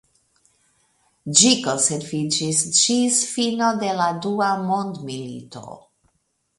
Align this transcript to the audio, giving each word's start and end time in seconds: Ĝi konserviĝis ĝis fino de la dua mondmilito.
Ĝi 1.41 1.51
konserviĝis 1.67 2.63
ĝis 2.79 3.21
fino 3.35 3.71
de 3.85 3.95
la 4.03 4.11
dua 4.27 4.53
mondmilito. 4.67 5.81